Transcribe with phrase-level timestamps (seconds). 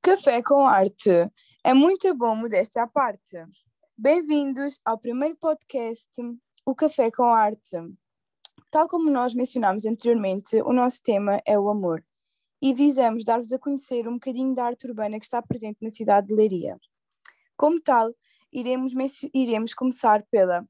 [0.00, 1.10] Café com arte.
[1.64, 3.36] É muito bom, modéstia à parte.
[3.96, 6.08] Bem-vindos ao primeiro podcast,
[6.64, 7.76] O Café com Arte.
[8.70, 12.02] Tal como nós mencionámos anteriormente, o nosso tema é o amor
[12.62, 16.28] e visamos dar-vos a conhecer um bocadinho da arte urbana que está presente na cidade
[16.28, 16.78] de Leiria.
[17.56, 18.14] Como tal,
[18.52, 18.92] iremos,
[19.34, 20.64] iremos começar pela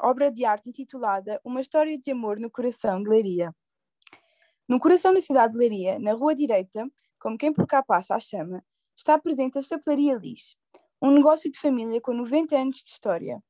[0.00, 3.54] obra de arte intitulada Uma História de Amor no Coração de Leiria.
[4.68, 8.20] No coração da cidade de Leiria, na rua direita, como quem por cá passa a
[8.20, 8.64] chama,
[8.96, 10.56] está presente a Chapelaria Lis,
[11.00, 13.42] um negócio de família com 90 anos de história.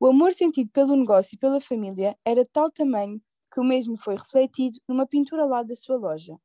[0.00, 3.20] O amor sentido pelo negócio e pela família era de tal tamanho
[3.52, 6.38] que o mesmo foi refletido numa pintura ao lado da sua loja.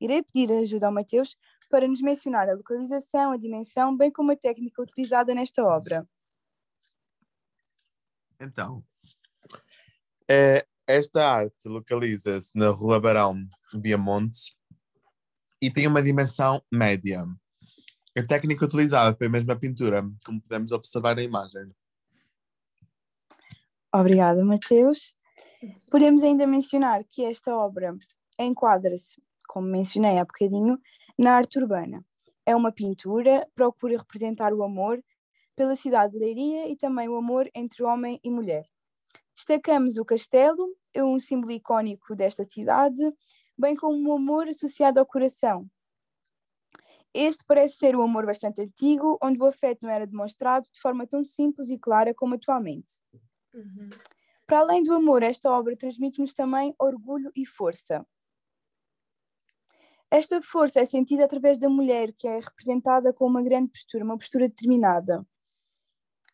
[0.00, 1.36] Irei pedir ajuda ao Mateus
[1.68, 6.06] para nos mencionar a localização, a dimensão, bem como a técnica utilizada nesta obra.
[8.38, 8.84] Então,
[10.28, 14.56] é, esta arte localiza-se na Rua Barão Viamonte
[15.66, 17.26] e tem uma dimensão média.
[18.16, 21.72] A técnica utilizada foi a mesma pintura, como podemos observar na imagem.
[23.92, 25.16] Obrigada, Mateus.
[25.90, 27.96] Podemos ainda mencionar que esta obra
[28.38, 30.78] enquadra-se, como mencionei há bocadinho,
[31.18, 32.04] na arte urbana.
[32.46, 35.02] É uma pintura, procura representar o amor
[35.56, 38.68] pela cidade de Leiria e também o amor entre homem e mulher.
[39.34, 43.02] Destacamos o castelo, é um símbolo icónico desta cidade,
[43.58, 45.68] bem como o amor associado ao coração.
[47.14, 51.06] Este parece ser um amor bastante antigo, onde o afeto não era demonstrado de forma
[51.06, 52.94] tão simples e clara como atualmente.
[53.54, 53.88] Uhum.
[54.46, 58.06] Para além do amor, esta obra transmite-nos também orgulho e força.
[60.10, 64.16] Esta força é sentida através da mulher, que é representada com uma grande postura, uma
[64.16, 65.26] postura determinada.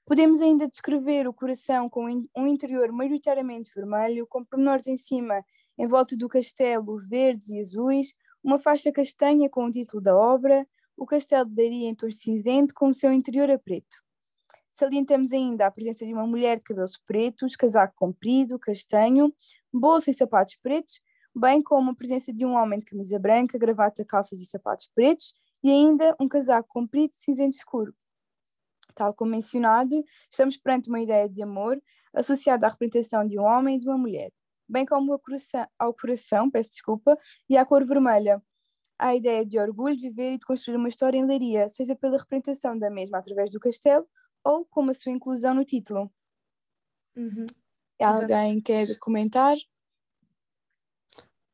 [0.04, 2.04] Podemos ainda descrever o coração com
[2.36, 5.42] um interior maioritariamente vermelho, com pormenores em cima
[5.78, 10.66] em volta do castelo verdes e azuis, uma faixa castanha com o título da obra,
[10.96, 14.02] o castelo de Leiria em tons cinzento com o seu interior a preto.
[14.70, 19.32] Salientamos ainda a presença de uma mulher de cabelos pretos, casaco comprido, castanho,
[19.72, 21.00] bolsa e sapatos pretos,
[21.34, 25.34] bem como a presença de um homem de camisa branca, gravata, calças e sapatos pretos,
[25.62, 27.94] e ainda um casaco comprido cinzento escuro.
[28.94, 31.80] Tal como mencionado, estamos perante uma ideia de amor
[32.12, 34.30] associada à representação de um homem e de uma mulher
[34.72, 37.16] bem como coração, ao coração, peço desculpa,
[37.48, 38.42] e à cor vermelha.
[38.98, 42.18] A ideia de orgulho de viver e de construir uma história em Leiria, seja pela
[42.18, 44.06] representação da mesma através do castelo
[44.42, 46.10] ou como a sua inclusão no título.
[47.14, 47.46] Uhum.
[48.00, 49.56] Alguém quer comentar?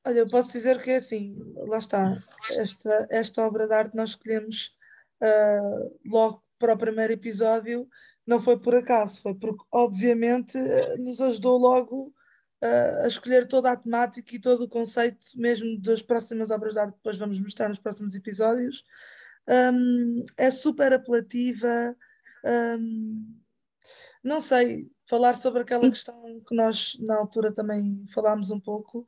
[0.05, 1.37] Olha, eu posso dizer que é assim,
[1.67, 4.75] lá está, esta, esta obra de arte nós escolhemos
[5.23, 7.87] uh, logo para o primeiro episódio,
[8.27, 10.57] não foi por acaso, foi porque obviamente
[10.99, 12.15] nos ajudou logo
[12.61, 16.95] a escolher toda a temática e todo o conceito, mesmo das próximas obras de arte,
[16.95, 18.85] depois vamos mostrar nos próximos episódios.
[19.49, 21.97] Um, é super apelativa.
[22.45, 23.39] Um,
[24.23, 29.07] não sei, falar sobre aquela questão que nós na altura também falámos um pouco,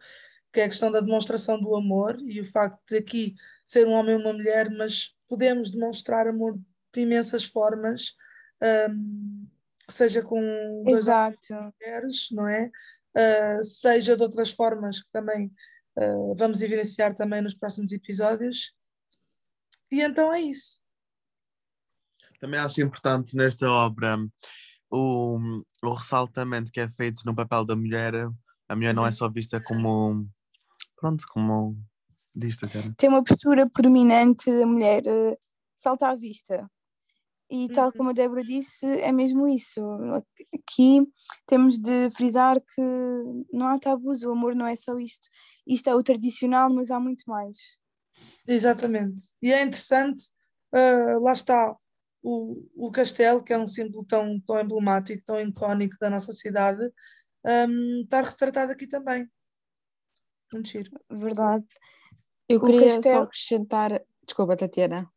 [0.53, 3.35] que é a questão da demonstração do amor e o facto de aqui
[3.67, 6.59] ser um homem e uma mulher, mas podemos demonstrar amor
[6.93, 8.17] de imensas formas,
[8.91, 9.47] um,
[9.89, 10.41] seja com
[10.85, 12.71] dois mulheres, não é?
[13.17, 15.53] Uh, seja de outras formas que também
[15.99, 18.75] uh, vamos evidenciar também nos próximos episódios.
[19.91, 20.81] E então é isso.
[22.41, 24.17] Também acho importante nesta obra
[24.91, 25.39] o,
[25.83, 28.15] o ressaltamento que é feito no papel da mulher.
[28.69, 30.27] A mulher não é só vista como.
[30.97, 31.77] Pronto, como.
[32.35, 32.95] Diz, cara.
[32.97, 35.37] Tem uma postura prominente, a mulher uh,
[35.77, 36.71] salta à vista.
[37.51, 37.93] E tal uhum.
[37.93, 39.81] como a Débora disse, é mesmo isso.
[40.55, 41.01] Aqui
[41.47, 42.83] temos de frisar que
[43.53, 45.29] não há tabus, o amor não é só isto.
[45.67, 47.81] Isto é o tradicional, mas há muito mais.
[48.47, 49.21] Exatamente.
[49.43, 50.23] E é interessante,
[50.73, 51.77] uh, lá está
[52.23, 56.85] o, o castelo, que é um símbolo tão, tão emblemático, tão icónico da nossa cidade,
[57.45, 59.29] um, está retratado aqui também.
[60.53, 60.91] Muito giro.
[61.11, 61.67] Verdade.
[62.49, 63.15] Eu o queria castelo...
[63.15, 64.03] só acrescentar.
[64.25, 65.11] Desculpa, Tatiana.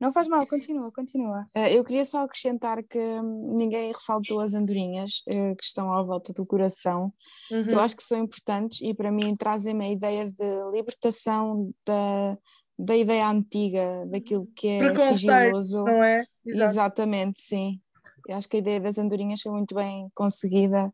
[0.00, 1.46] Não faz mal, continua, continua.
[1.54, 6.02] Eh, eu queria só acrescentar que hum, ninguém ressaltou as andorinhas eh, que estão à
[6.02, 7.12] volta do coração.
[7.50, 7.70] Uhum.
[7.70, 12.38] Eu acho que são importantes e para mim trazem-me a ideia de libertação da,
[12.78, 15.84] da ideia antiga, daquilo que é sigiloso.
[15.84, 16.24] Não é?
[16.44, 16.70] Exato.
[16.70, 17.80] Exatamente, sim.
[18.28, 20.92] Eu acho que a ideia das andorinhas foi muito bem conseguida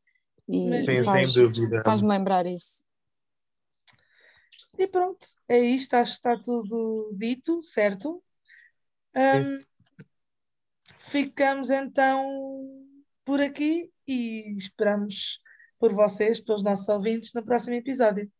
[0.49, 1.35] e sim, faz,
[1.85, 2.85] faz-me lembrar isso.
[4.79, 8.23] E pronto, é isto, acho que está tudo dito, certo?
[9.16, 9.58] Um,
[10.99, 12.26] ficamos então
[13.25, 15.40] por aqui e esperamos
[15.78, 18.31] por vocês, pelos nossos ouvintes, no próximo episódio.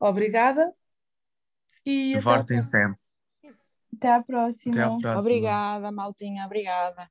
[0.00, 0.72] Obrigada
[1.84, 2.18] e.
[2.20, 2.98] Votem sempre.
[3.94, 4.74] Até à próxima.
[4.74, 5.20] Até à próxima.
[5.20, 7.10] Obrigada, Maltinha, obrigada.